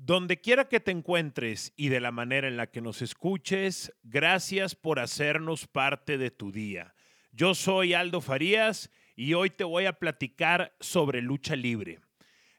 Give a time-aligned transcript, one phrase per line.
[0.00, 4.76] Donde quiera que te encuentres y de la manera en la que nos escuches, gracias
[4.76, 6.94] por hacernos parte de tu día.
[7.32, 11.98] Yo soy Aldo Farías y hoy te voy a platicar sobre lucha libre.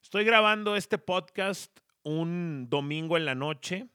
[0.04, 3.88] Estoy grabando este podcast un domingo en la noche.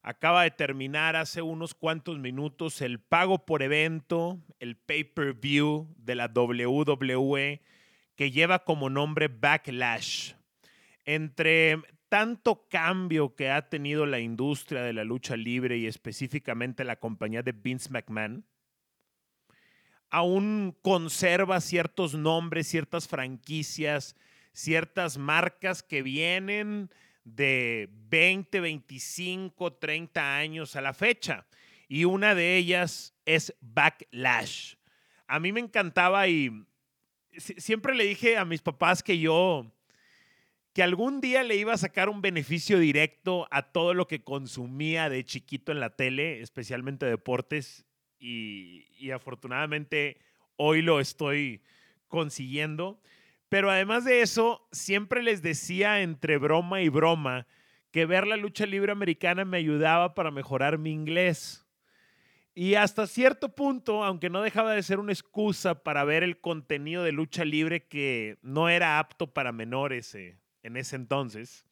[0.00, 6.30] Acaba de terminar hace unos cuantos minutos el pago por evento, el pay-per-view de la
[6.32, 7.60] WWE
[8.14, 10.34] que lleva como nombre Backlash.
[11.04, 16.98] Entre tanto cambio que ha tenido la industria de la lucha libre y específicamente la
[16.98, 18.46] compañía de Vince McMahon,
[20.10, 24.16] aún conserva ciertos nombres, ciertas franquicias,
[24.52, 26.90] ciertas marcas que vienen
[27.24, 31.46] de 20, 25, 30 años a la fecha.
[31.88, 34.74] Y una de ellas es Backlash.
[35.26, 36.66] A mí me encantaba y
[37.36, 39.70] siempre le dije a mis papás que yo
[40.78, 45.10] que algún día le iba a sacar un beneficio directo a todo lo que consumía
[45.10, 47.84] de chiquito en la tele, especialmente deportes,
[48.20, 50.20] y, afortunadamente
[50.54, 51.62] hoy lo estoy
[52.06, 53.02] consiguiendo.
[53.48, 57.48] Pero además de eso, siempre les decía entre broma y broma
[57.90, 61.66] que ver la lucha libre americana me ayudaba para mejorar mi inglés.
[62.54, 67.02] Y hasta cierto punto, aunque no dejaba de ser una excusa para ver el contenido
[67.02, 71.64] de lucha libre que no era apto para menores, eh, en ese entonces.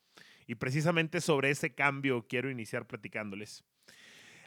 [0.46, 3.64] Y precisamente sobre ese cambio quiero iniciar platicándoles.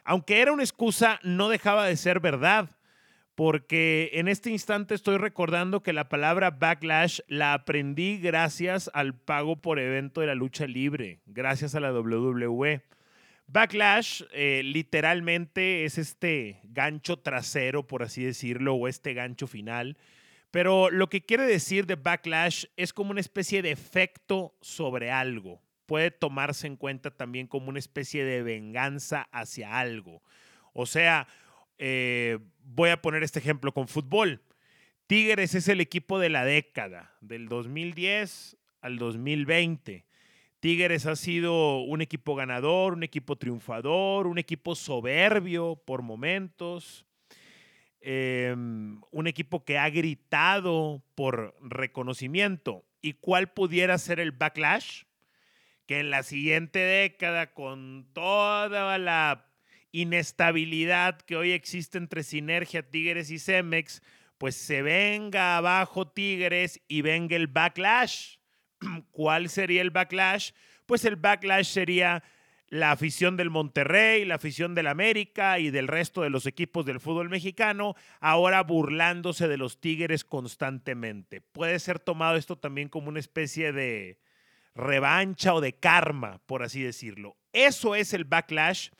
[0.04, 2.70] Aunque era una excusa, no dejaba de ser verdad,
[3.34, 9.56] porque en este instante estoy recordando que la palabra backlash la aprendí gracias al pago
[9.60, 12.82] por evento de la lucha libre, gracias a la WWE.
[13.46, 19.96] Backlash eh, literalmente es este gancho trasero, por así decirlo, o este gancho final
[20.50, 25.62] pero lo que quiere decir de backlash es como una especie de efecto sobre algo.
[25.86, 30.22] Puede tomarse en cuenta también como una especie de venganza hacia algo.
[30.72, 31.28] O sea,
[31.78, 34.42] eh, voy a poner este ejemplo con fútbol.
[35.06, 40.04] Tigres es el equipo de la década, del 2010 al 2020.
[40.60, 47.06] Tigres ha sido un equipo ganador, un equipo triunfador, un equipo soberbio por momentos,
[48.02, 52.84] Em, un equipo que ha gritado por reconocimiento.
[53.02, 55.02] ¿Y cuál pudiera ser el backlash?
[55.86, 59.46] Que en la siguiente década, con toda la
[59.92, 64.02] inestabilidad que hoy existe entre Sinergia, Tigres y Cemex,
[64.38, 68.36] pues se venga abajo Tigres y venga el backlash.
[69.10, 70.52] ¿Cuál sería el backlash?
[70.86, 72.22] Pues el backlash sería
[72.70, 77.00] la afición del Monterrey, la afición del América y del resto de los equipos del
[77.00, 81.40] fútbol mexicano, ahora burlándose de los Tigres constantemente.
[81.40, 84.18] Puede ser tomado esto también como una especie de
[84.76, 87.36] revancha o de karma, por así decirlo.
[87.52, 88.90] Eso es el backlash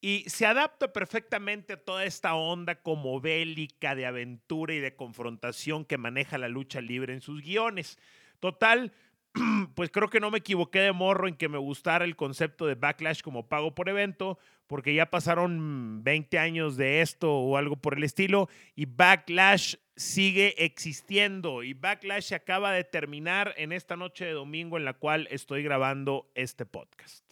[0.00, 5.84] y se adapta perfectamente a toda esta onda como bélica de aventura y de confrontación
[5.84, 7.98] que maneja la lucha libre en sus guiones.
[8.40, 8.92] Total,
[9.74, 12.74] pues creo que no me equivoqué de morro en que me gustara el concepto de
[12.74, 17.96] backlash como pago por evento, porque ya pasaron 20 años de esto o algo por
[17.96, 24.24] el estilo, y backlash sigue existiendo y backlash se acaba de terminar en esta noche
[24.24, 27.24] de domingo en la cual estoy grabando este podcast.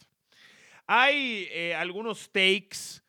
[0.85, 3.01] Hay eh, algunos takes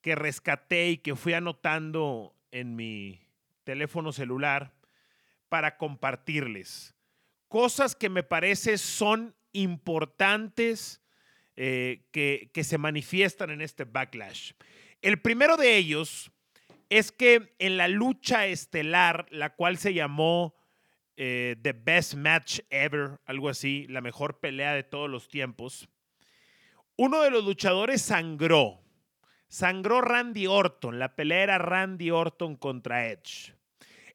[0.00, 3.20] que rescaté y que fui anotando en mi
[3.64, 4.72] teléfono celular
[5.48, 6.97] para compartirles
[7.48, 11.02] cosas que me parece son importantes
[11.56, 14.52] eh, que, se manifiestan en este backlash.
[15.02, 16.30] El primero de ellos
[16.88, 20.54] es que en la lucha estelar, la cual se llamó
[21.16, 25.88] eh, The Best Match Ever, algo así, la mejor pelea de todos los tiempos,
[26.96, 28.80] uno de los luchadores sangró.
[29.48, 30.98] Sangró Randy Orton.
[30.98, 33.54] La pelea era Randy Orton contra Edge.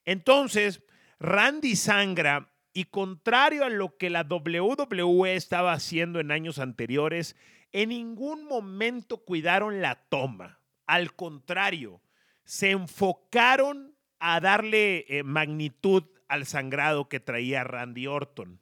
[0.05, 0.83] Entonces,
[1.19, 7.35] Randy sangra y contrario a lo que la WWE estaba haciendo en años anteriores,
[7.71, 10.59] en ningún momento cuidaron la toma.
[10.87, 12.01] Al contrario,
[12.43, 18.59] se enfocaron a darle eh, magnitud al sangrado que traía Randy Orton.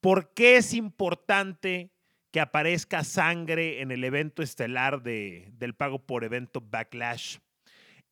[0.00, 1.90] ¿Por qué es importante
[2.30, 7.38] que aparezca sangre en el evento estelar de, del pago por evento Backlash?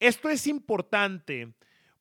[0.00, 1.53] Esto es importante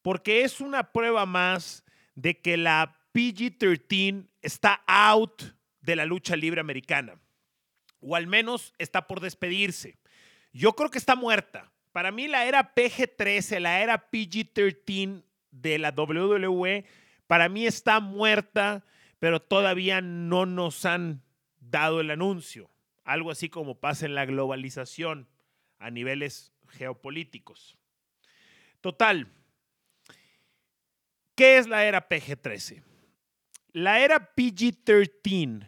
[0.01, 1.83] porque es una prueba más
[2.15, 5.41] de que la PG-13 está out
[5.81, 7.19] de la lucha libre americana,
[7.99, 9.97] o al menos está por despedirse.
[10.53, 11.71] Yo creo que está muerta.
[11.93, 16.85] Para mí la era PG-13, la era PG-13 de la WWE,
[17.25, 18.85] para mí está muerta,
[19.17, 21.23] pero todavía no nos han
[21.59, 22.69] dado el anuncio.
[23.03, 25.27] Algo así como pasa en la globalización
[25.79, 27.79] a niveles geopolíticos.
[28.79, 29.27] Total,
[31.33, 32.83] ¿qué es la era PG-13?
[33.77, 35.67] La era PG-13,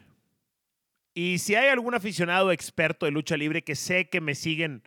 [1.13, 4.81] y si hay algún aficionado experto de lucha libre que sé que me siguen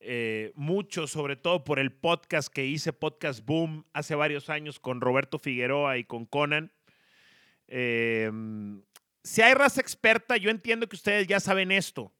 [0.00, 5.02] eh, mucho, sobre todo por el podcast que hice, Podcast Boom, hace varios años con
[5.02, 6.72] Roberto Figueroa y con Conan,
[7.68, 8.82] em,
[9.22, 12.10] si hay raza experta, yo entiendo que ustedes ya saben esto,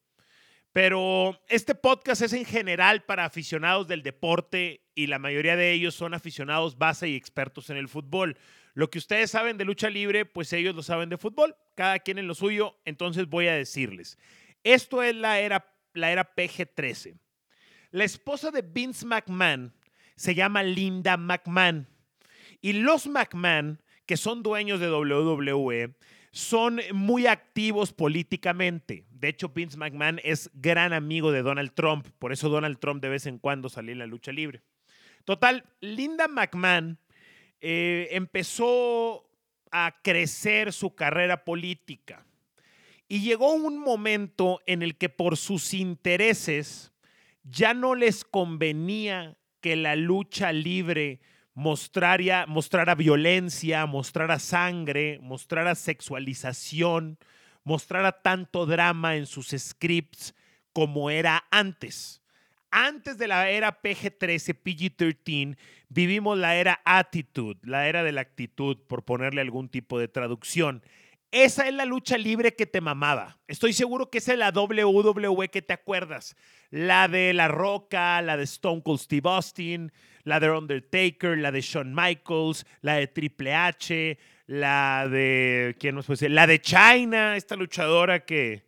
[0.74, 5.94] pero este podcast es en general para aficionados del deporte y la mayoría de ellos
[5.94, 8.36] son aficionados base y expertos en el fútbol.
[8.74, 12.18] Lo que ustedes saben de lucha libre, pues ellos lo saben de fútbol, cada quien
[12.18, 14.18] en lo suyo, entonces voy a decirles.
[14.64, 17.18] Esto es la era, la era PG-13.
[17.90, 19.74] La esposa de Vince McMahon
[20.16, 21.86] se llama Linda McMahon
[22.62, 25.94] y los McMahon, que son dueños de WWE,
[26.30, 29.04] son muy activos políticamente.
[29.10, 33.10] De hecho, Vince McMahon es gran amigo de Donald Trump, por eso Donald Trump de
[33.10, 34.62] vez en cuando sale en la lucha libre.
[35.24, 36.98] Total, Linda McMahon
[37.62, 39.28] eh, empezó
[39.70, 42.26] a crecer su carrera política
[43.08, 46.92] y llegó un momento en el que por sus intereses
[47.44, 51.20] ya no les convenía que la lucha libre
[51.54, 57.18] mostrara, mostrara violencia, mostrara sangre, mostrara sexualización,
[57.64, 60.34] mostrara tanto drama en sus scripts
[60.72, 62.21] como era antes.
[62.74, 65.58] Antes de la era PG-13, PG-13,
[65.90, 70.82] vivimos la era attitude, la era de la actitud, por ponerle algún tipo de traducción.
[71.32, 73.38] Esa es la lucha libre que te mamaba.
[73.46, 76.34] Estoy seguro que esa es la WWE que te acuerdas.
[76.70, 79.92] La de La Roca, la de Stone Cold Steve Austin,
[80.24, 85.76] la de Undertaker, la de Shawn Michaels, la de Triple H, la de.
[85.78, 86.30] ¿Quién nos puede decir?
[86.30, 88.64] La de China, esta luchadora que,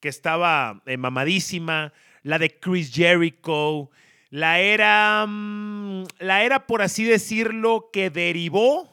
[0.00, 3.90] que estaba eh, mamadísima la de Chris Jericho,
[4.30, 8.88] la era, mm, la era, por así decirlo, que derivó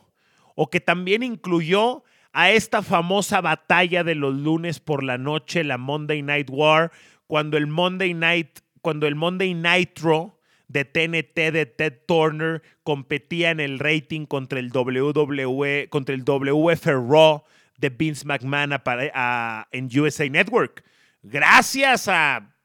[0.55, 2.03] o que también incluyó
[2.33, 6.91] a esta famosa batalla de los lunes por la noche, la Monday Night War,
[7.27, 13.59] cuando el Monday Night, cuando el Monday Nitro de TNT de Ted Turner competía en
[13.59, 17.43] el rating contra el WWE, contra el WF Raw
[17.77, 18.73] de Vince McMahon
[19.71, 20.83] en USA Network.
[21.23, 22.55] Gracias a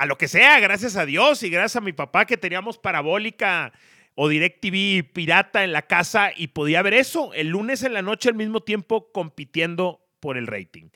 [0.00, 3.70] a lo que sea, gracias a Dios y gracias a mi papá que teníamos parabólica
[4.14, 8.30] o DirecTV pirata en la casa y podía ver eso el lunes en la noche
[8.30, 10.88] al mismo tiempo compitiendo por el rating.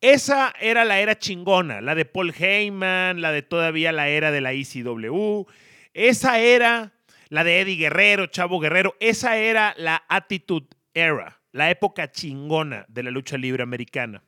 [0.00, 4.40] Esa era la era chingona, la de Paul Heyman, la de todavía la era de
[4.40, 5.44] la ECW.
[5.92, 6.94] Esa era
[7.28, 8.96] la de Eddie Guerrero, Chavo Guerrero.
[9.00, 14.22] Esa era la Attitude Era, la época chingona de la lucha libre americana.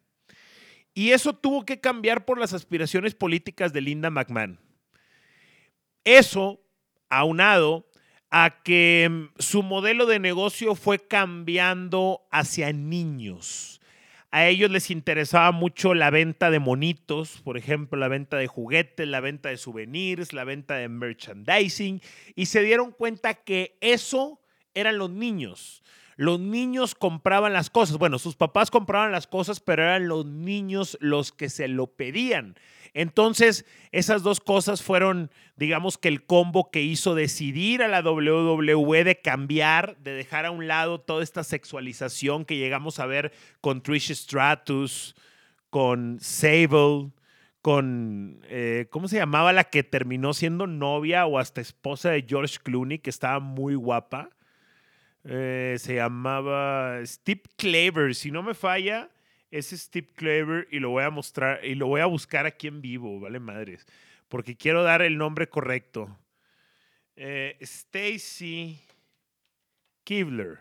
[0.99, 4.59] Y eso tuvo que cambiar por las aspiraciones políticas de Linda McMahon.
[6.03, 6.61] Eso,
[7.09, 7.87] aunado
[8.31, 13.81] a que mm, su modelo de negocio fue cambiando hacia niños.
[14.33, 19.07] A ellos les interesaba mucho la venta de monitos, por ejemplo, la venta de juguetes,
[19.07, 22.03] la venta de souvenirs, la venta de merchandising,
[22.35, 24.41] y se dieron cuenta que eso
[24.75, 25.85] eran los niños
[26.19, 27.97] los niños compraban las cosas.
[27.97, 32.57] Bueno, sus papás compraban las cosas, pero eran los niños los que se lo pedían.
[32.93, 39.05] Entonces, esas dos cosas fueron, digamos que el combo que hizo decidir a la WWE
[39.05, 43.81] de cambiar, de dejar a un lado toda esta sexualización que llegamos a ver con
[43.81, 45.15] Trish Stratus,
[45.71, 47.13] con Sable,
[47.63, 52.59] con, eh, ¿cómo se llamaba la que terminó siendo novia o hasta esposa de George
[52.61, 54.31] Clooney, que estaba muy guapa?
[55.31, 59.11] Eh, se llamaba Steve Claver, si no me falla,
[59.51, 62.81] es Steve Claver y lo voy a mostrar y lo voy a buscar aquí en
[62.81, 63.87] vivo, vale madres,
[64.29, 66.17] porque quiero dar el nombre correcto.
[67.15, 68.81] Eh, Stacy
[70.03, 70.61] Kibler.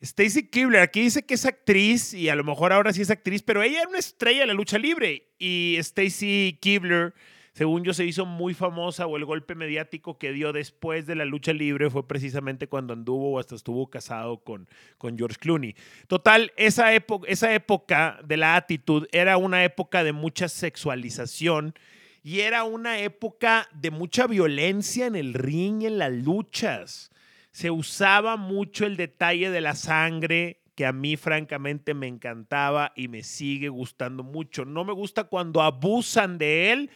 [0.00, 3.40] Stacy Kibler, aquí dice que es actriz y a lo mejor ahora sí es actriz,
[3.44, 7.14] pero ella era una estrella de la lucha libre y Stacy Kibler
[7.52, 11.26] según yo, se hizo muy famosa o el golpe mediático que dio después de la
[11.26, 15.76] lucha libre fue precisamente cuando anduvo o hasta estuvo casado con, con George Clooney.
[16.06, 21.74] Total, esa, época, esa época de la actitud era una época de mucha sexualización
[22.22, 27.10] y era una época de mucha violencia en el ring en las luchas.
[27.50, 33.08] Se usaba mucho el detalle de la sangre, que a mí francamente me encantaba y
[33.08, 34.64] me sigue gustando mucho.
[34.64, 36.90] No me gusta cuando abusan de él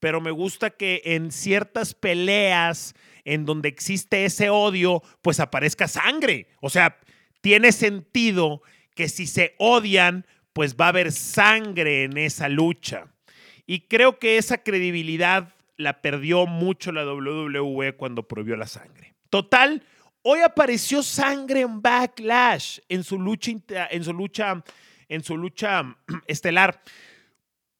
[0.00, 6.48] pero me gusta que en ciertas peleas en donde existe ese odio, pues aparezca sangre.
[6.60, 6.98] O sea,
[7.42, 8.62] tiene sentido
[8.94, 13.06] que si se odian, pues va a haber sangre en esa lucha.
[13.66, 19.14] Y creo que esa credibilidad la perdió mucho la WWE cuando prohibió la sangre.
[19.28, 19.82] Total,
[20.22, 23.52] hoy apareció sangre en Backlash en su lucha
[23.90, 24.64] en su lucha
[25.08, 26.82] en su lucha estelar.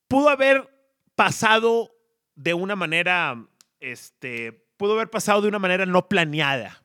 [0.07, 0.69] Pudo haber
[1.15, 1.91] pasado
[2.35, 3.47] de una manera
[3.81, 6.83] este pudo haber pasado de una manera no planeada.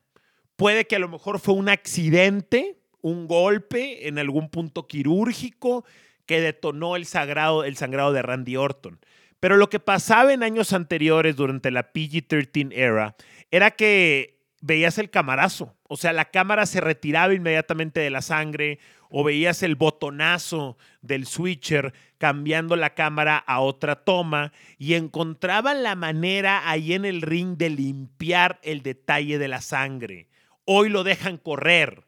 [0.56, 5.84] Puede que a lo mejor fue un accidente, un golpe en algún punto quirúrgico
[6.26, 8.98] que detonó el, sagrado, el sangrado de Randy Orton.
[9.40, 13.16] Pero lo que pasaba en años anteriores durante la PG-13 era
[13.50, 18.78] era que veías el camarazo, o sea, la cámara se retiraba inmediatamente de la sangre
[19.08, 25.94] o veías el botonazo del switcher cambiando la cámara a otra toma y encontraban la
[25.94, 30.28] manera ahí en el ring de limpiar el detalle de la sangre.
[30.64, 32.06] Hoy lo dejan correr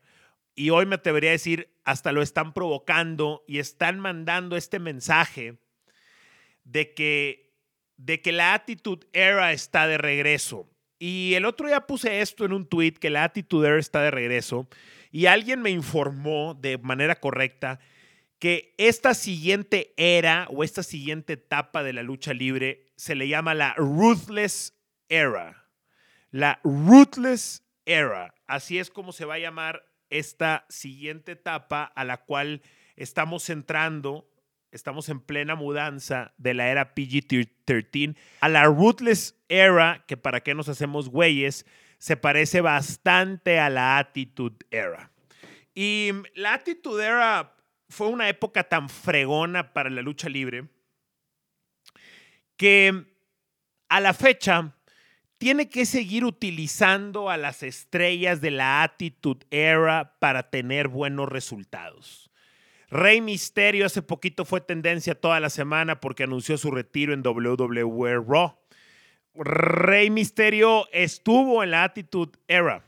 [0.55, 5.59] y hoy me atrevería a decir, hasta lo están provocando y están mandando este mensaje
[6.65, 7.55] de que,
[7.97, 10.69] de que la Attitude Era está de regreso.
[10.99, 14.11] Y el otro día puse esto en un tweet, que la Attitude Era está de
[14.11, 14.69] regreso,
[15.11, 17.78] y alguien me informó de manera correcta
[18.38, 23.55] que esta siguiente era o esta siguiente etapa de la lucha libre se le llama
[23.55, 24.75] la Ruthless
[25.09, 25.67] Era.
[26.31, 28.35] La Ruthless Era.
[28.47, 32.62] Así es como se va a llamar esta siguiente etapa a la cual
[32.97, 34.28] estamos entrando,
[34.73, 40.55] estamos en plena mudanza de la era PG-13 a la Ruthless Era, que para qué
[40.55, 41.67] nos hacemos güeyes,
[41.99, 45.11] se parece bastante a la Attitude Era.
[45.75, 47.55] Y la Attitude Era
[47.89, 50.69] fue una época tan fregona para la lucha libre
[52.57, 53.07] que
[53.89, 54.75] a la fecha
[55.39, 62.28] tiene que seguir utilizando a las estrellas de la Attitude Era para tener buenos resultados.
[62.90, 68.14] Rey Misterio hace poquito fue tendencia toda la semana porque anunció su retiro en WWE
[68.26, 68.57] Raw.
[69.35, 72.85] Rey Misterio estuvo en la Attitude Era.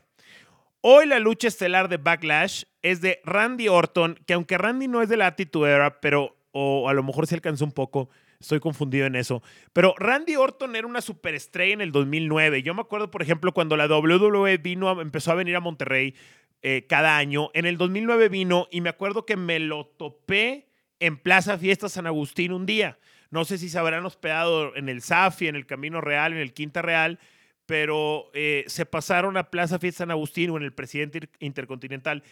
[0.81, 5.09] Hoy la lucha estelar de Backlash es de Randy Orton, que aunque Randy no es
[5.09, 8.09] de la Attitude Era, pero o a lo mejor se alcanzó un poco,
[8.41, 9.43] Estoy confundido en eso.
[9.71, 12.63] Pero Randy Orton era una superestrella en el 2009.
[12.63, 16.15] Yo me acuerdo, por ejemplo, cuando la WWE vino, empezó a venir a Monterrey
[16.61, 17.49] eh, cada año.
[17.53, 20.67] En el 2009 vino y me acuerdo que me lo topé
[20.99, 22.99] en Plaza Fiesta San Agustín un día.
[23.29, 26.53] No sé si se habrán hospedado en el SAFI, en el Camino Real, en el
[26.53, 27.17] Quinta Real,
[27.65, 32.23] pero eh, se pasaron a Plaza Fiesta San Agustín o en el Presidente Intercontinental.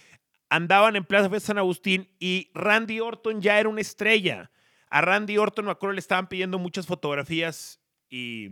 [0.50, 4.51] Andaban en Plaza Fiesta San Agustín y Randy Orton ya era una estrella.
[4.89, 8.50] A Randy Orton, me acuerdo, le estaban pidiendo muchas fotografías y,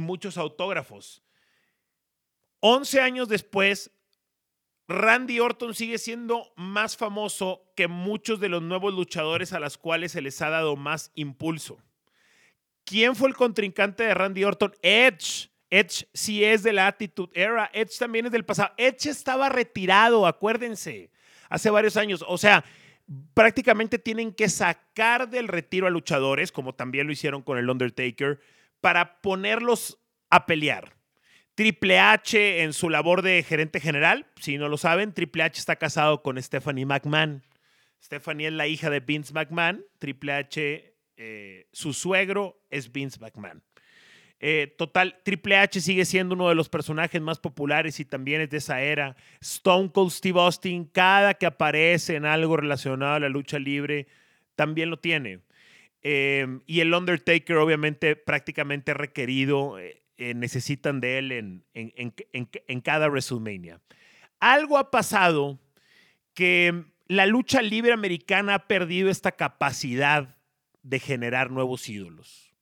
[0.00, 1.22] muchos autógrafos.
[2.60, 3.90] 11 años después,
[4.90, 10.10] Randy Orton sigue siendo más famoso que muchos de los nuevos luchadores a los cuales
[10.10, 11.78] se les ha dado más impulso.
[12.84, 14.74] ¿Quién fue el contrincante de Randy Orton?
[14.82, 15.48] Edge.
[15.70, 17.70] Edge sí es de la Attitude Era.
[17.72, 18.74] Edge también es del pasado.
[18.76, 21.12] Edge estaba retirado, acuérdense,
[21.48, 22.24] hace varios años.
[22.26, 22.64] O sea,
[23.32, 28.40] prácticamente tienen que sacar del retiro a luchadores, como también lo hicieron con el Undertaker,
[28.80, 30.99] para ponerlos a pelear.
[31.60, 35.76] Triple H en su labor de gerente general, si no lo saben, Triple H está
[35.76, 37.42] casado con Stephanie McMahon.
[38.02, 43.62] Stephanie es la hija de Vince McMahon, Triple H, eh, su suegro es Vince McMahon.
[44.38, 48.48] Eh, total, Triple H sigue siendo uno de los personajes más populares y también es
[48.48, 49.14] de esa era.
[49.42, 54.06] Stone Cold Steve Austin, cada que aparece en algo relacionado a la lucha libre,
[54.54, 55.40] también lo tiene.
[56.00, 59.76] Eh, y el Undertaker, obviamente, prácticamente requerido,
[60.20, 63.80] eh, necesitan de él en, en, en cada WrestleMania.
[64.38, 65.58] Algo ha pasado
[66.34, 70.36] que la lucha libre americana ha perdido esta capacidad
[70.82, 72.52] de generar nuevos ídolos.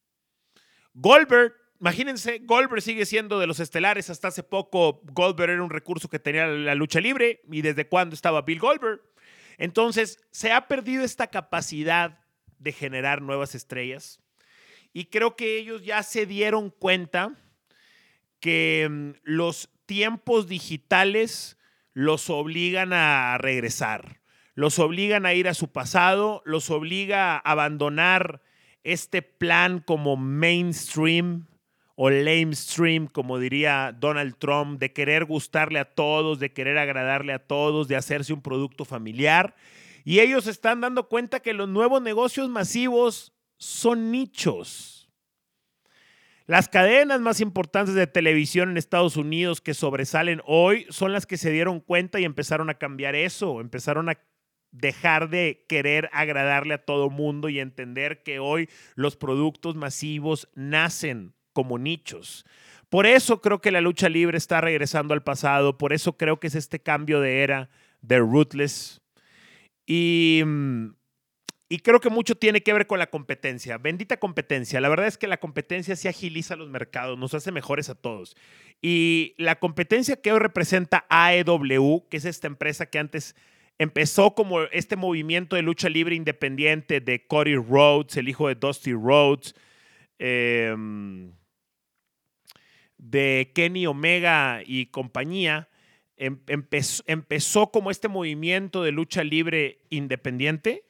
[0.95, 4.09] Goldberg imagínense, Goldberg sigue siendo de los estelares.
[4.09, 7.41] Hasta hace poco, Goldberg era un recurso que tenía la lucha libre.
[7.51, 9.01] ¿Y desde cuándo estaba Bill Goldberg?
[9.57, 12.21] Entonces, se ha perdido esta capacidad
[12.61, 14.21] de generar nuevas estrellas.
[14.93, 17.37] Y creo que ellos ya se dieron cuenta
[18.41, 21.59] que mm, los tiempos digitales
[21.93, 24.21] los obligan a regresar,
[24.55, 28.43] los obligan a ir a su pasado, los obliga a abandonar
[28.85, 31.47] este plan como mainstream
[32.01, 37.41] o lamestream, como diría Donald Trump, de querer gustarle a todos, de querer agradarle a
[37.41, 39.57] todos, de hacerse un producto familiar.
[40.05, 44.98] Y ellos están dando cuenta que los nuevos negocios masivos son nichos.
[46.49, 51.37] Las cadenas más importantes de televisión en Estados Unidos que sobresalen hoy son las que
[51.37, 54.19] se dieron cuenta y empezaron a cambiar eso, empezaron a
[54.71, 61.35] dejar de querer agradarle a todo mundo y entender que hoy los productos masivos nacen
[61.53, 62.47] como nichos.
[62.89, 66.47] Por eso creo que la lucha libre está regresando al pasado, por eso creo que
[66.47, 67.69] es este cambio de era
[68.01, 69.03] de Ruthless.
[69.87, 70.95] Y, mm,
[71.69, 73.77] y creo que mucho tiene que ver con la competencia.
[73.79, 74.81] Bendita competencia.
[74.81, 78.37] La verdad es que la competencia sí agiliza los mercados, nos hace mejores a todos.
[78.81, 83.37] Y la competencia que hoy representa AEW, que es esta empresa que antes
[83.79, 88.93] empezó como este movimiento de lucha libre independiente de Cody Rhodes, el hijo de Dusty
[88.93, 89.55] Rhodes.
[90.19, 90.75] Eh,
[92.99, 95.69] de Kenny Omega y compañía,
[96.17, 96.39] em,
[97.07, 100.85] empezó, como este movimiento de lucha libre independiente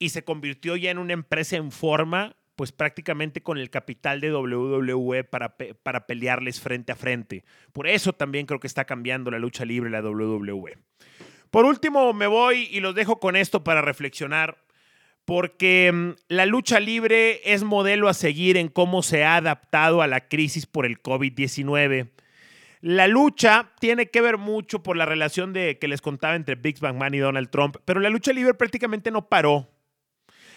[0.00, 4.34] y se convirtió ya en una empresa en forma, pues prácticamente con el capital de
[4.34, 7.44] WWE para, para pelearles frente a frente.
[7.72, 10.78] Por eso también creo que está cambiando la lucha libre, la WWE.
[11.50, 14.58] Por último, me voy y los dejo con esto para reflexionar
[15.24, 20.06] porque mm, la lucha libre es modelo a seguir en cómo se ha adaptado a
[20.06, 22.10] la crisis por el COVID-19.
[22.80, 26.80] La lucha tiene que ver mucho por la relación de, que les contaba entre Big
[26.80, 29.68] Bang Man y Donald Trump, pero la lucha libre prácticamente no paró.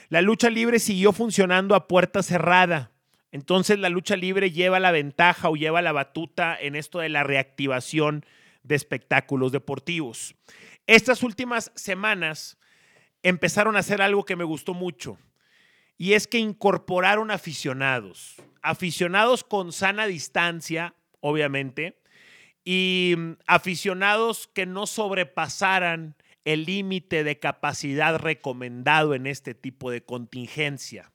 [0.09, 2.91] La lucha libre siguió funcionando a puerta cerrada.
[3.31, 7.23] Entonces la lucha libre lleva la ventaja o lleva la batuta en esto de la
[7.23, 8.25] reactivación
[8.61, 10.35] de espectáculos deportivos.
[10.85, 12.57] Estas últimas semanas
[13.23, 15.17] empezaron a hacer algo que me gustó mucho.
[15.97, 18.35] Y es que incorporaron aficionados.
[18.61, 22.01] Aficionados con sana distancia, obviamente.
[22.65, 30.03] Y mm, aficionados que no sobrepasaran el límite de capacidad recomendado en este tipo de
[30.03, 31.11] contingencia.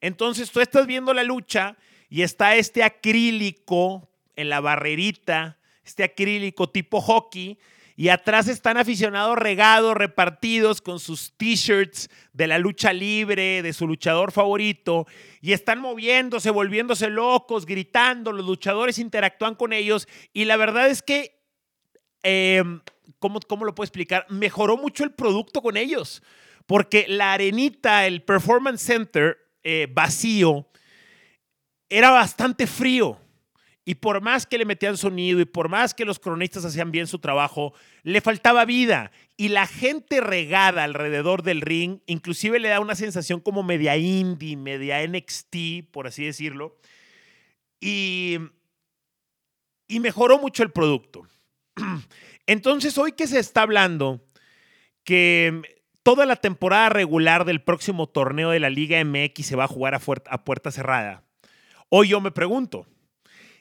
[0.00, 1.76] Entonces tú estás viendo la lucha
[2.08, 7.58] y está este acrílico en la barrerita, este acrílico tipo hockey,
[7.98, 13.86] y atrás están aficionados regados, repartidos con sus t-shirts de la lucha libre, de su
[13.88, 15.06] luchador favorito.
[15.40, 18.32] Y están moviéndose, volviéndose locos, gritando.
[18.32, 20.06] Los luchadores interactúan con ellos.
[20.34, 21.40] Y la verdad es que,
[22.22, 22.82] em,
[23.18, 24.26] ¿cómo, ¿cómo lo puedo explicar?
[24.28, 26.22] Mejoró mucho el producto con ellos.
[26.66, 30.66] Porque la arenita, el Performance Center eh, vacío,
[31.88, 33.18] era bastante frío.
[33.88, 37.06] Y por más que le metían sonido y por más que los cronistas hacían bien
[37.06, 39.12] su trabajo, le faltaba vida.
[39.36, 44.56] Y la gente regada alrededor del ring, inclusive le da una sensación como media indie,
[44.56, 46.76] media NXT, por así decirlo.
[47.80, 48.38] Y,
[49.86, 51.28] y mejoró mucho el producto.
[52.46, 54.24] Entonces, hoy que se está hablando
[55.04, 55.62] que
[56.02, 59.94] toda la temporada regular del próximo torneo de la Liga MX se va a jugar
[59.94, 61.24] a, a puerta cerrada,
[61.88, 62.86] hoy yo me pregunto,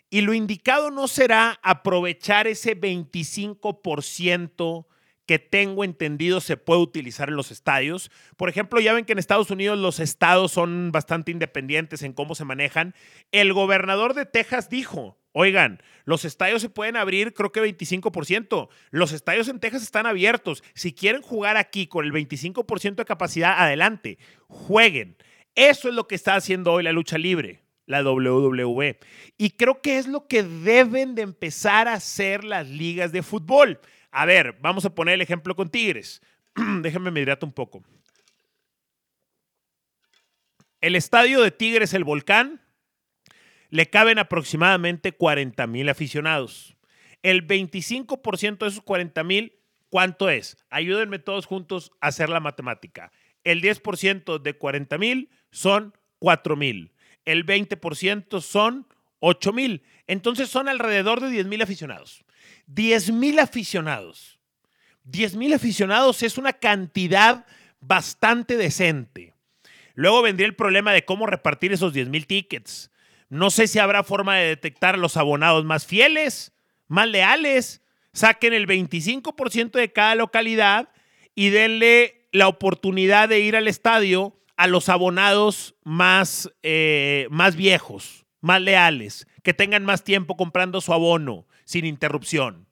[0.10, 4.86] y lo indicado no será aprovechar ese 25%
[5.26, 8.12] que tengo entendido se puede utilizar en los estadios.
[8.38, 12.36] Por ejemplo, ya ven que en Estados Unidos los estados son bastante independientes en cómo
[12.36, 12.94] se manejan.
[13.32, 18.70] El gobernador de Texas dijo, oigan, los estadios se pueden abrir creo que 25%.
[18.92, 20.64] Los estadios en Texas están abiertos.
[20.74, 24.18] Si quieren jugar aquí con el 25% de capacidad, adelante,
[24.48, 25.18] jueguen.
[25.54, 28.98] Eso es lo que está haciendo hoy la lucha libre la WWE.
[29.38, 33.80] Y creo que es lo que deben de empezar a hacer las ligas de fútbol.
[34.12, 36.22] A ver, vamos a poner el ejemplo con Tigres.
[36.82, 37.84] Déjenme me un poco.
[40.82, 42.62] El estadio de Tigres, el Volcán,
[43.76, 46.76] le caben aproximadamente 40 mil aficionados.
[47.24, 49.54] El 25% de esos 40 mil,
[49.90, 50.58] ¿cuánto es?
[50.70, 53.12] Ayúdenme todos juntos a hacer la matemática.
[53.44, 56.92] El 10% de 40 mil son 4 mil
[57.26, 58.88] el 20% son
[59.20, 59.84] 8 mil.
[60.08, 62.24] Entonces son alrededor de 10 mil aficionados.
[62.68, 64.40] 10 mil aficionados.
[65.04, 67.46] 10 mil aficionados es una cantidad
[67.80, 69.34] bastante decente.
[69.96, 72.92] Luego vendría el problema de cómo repartir esos 10 mil tickets.
[73.36, 76.54] No sé si habrá forma de detectar a los abonados más fieles,
[76.88, 77.82] más leales.
[78.14, 80.88] Saquen el 25% de cada localidad
[81.36, 88.26] y denle la oportunidad de ir al estadio a los abonados más, eh, más viejos,
[88.40, 92.70] más leales, que tengan más tiempo comprando su abono sin interrupción.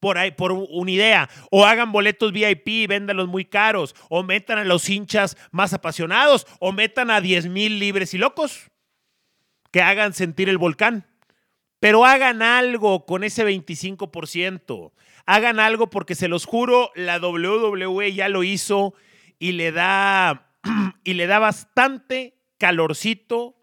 [0.00, 1.28] Por ahí, por una idea.
[1.50, 3.94] O hagan boletos VIP, véndalos muy caros.
[4.08, 6.46] O metan a los hinchas más apasionados.
[6.58, 8.70] O metan a 10 mil libres y locos
[9.70, 11.06] que hagan sentir el volcán.
[11.80, 14.92] Pero hagan algo con ese 25%.
[15.26, 18.94] Hagan algo porque se los juro, la WWE ya lo hizo
[19.38, 20.54] y le da
[21.04, 23.56] y le da bastante calorcito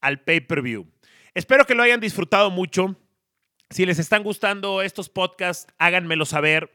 [0.00, 0.86] al pay-per-view.
[1.34, 2.96] Espero que lo hayan disfrutado mucho.
[3.70, 6.74] Si les están gustando estos podcasts, háganmelo saber.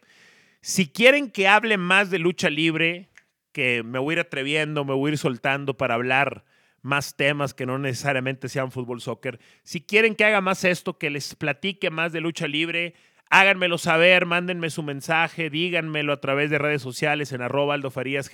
[0.61, 3.09] Si quieren que hable más de lucha libre,
[3.51, 6.45] que me voy a ir atreviendo, me voy a ir soltando para hablar
[6.83, 9.39] más temas que no necesariamente sean fútbol, soccer.
[9.63, 12.93] Si quieren que haga más esto, que les platique más de lucha libre,
[13.29, 18.29] háganmelo saber, mándenme su mensaje, díganmelo a través de redes sociales en arroba aldofarías.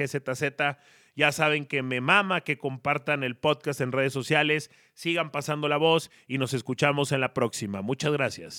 [1.16, 5.78] Ya saben que me mama que compartan el podcast en redes sociales, sigan pasando la
[5.78, 7.82] voz y nos escuchamos en la próxima.
[7.82, 8.58] Muchas gracias.